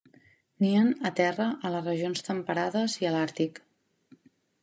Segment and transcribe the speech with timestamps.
[0.63, 3.61] Nien a terra a les regions temperades i a l'Àrtic.